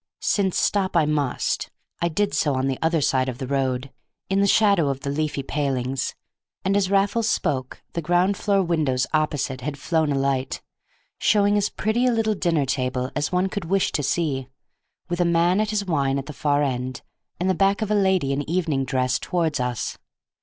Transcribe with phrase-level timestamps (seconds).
[0.21, 1.69] Since stop I must,
[2.01, 3.91] I had done so on the other side of the road,
[4.31, 6.15] in the shadow of the leafy palings,
[6.65, 10.59] and as Raffles spoke the ground floor windows opposite had flown alight,
[11.19, 14.47] showing as pretty a little dinner table as one could wish to see,
[15.07, 17.03] with a man at his wine at the far end,
[17.39, 19.99] and the back of a lady in evening dress toward us.